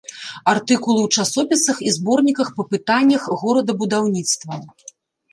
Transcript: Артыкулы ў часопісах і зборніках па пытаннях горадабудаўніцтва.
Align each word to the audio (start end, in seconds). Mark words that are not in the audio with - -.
Артыкулы 0.51 1.01
ў 1.03 1.09
часопісах 1.17 1.77
і 1.87 1.93
зборніках 1.97 2.47
па 2.57 2.65
пытаннях 2.71 3.27
горадабудаўніцтва. 3.43 4.59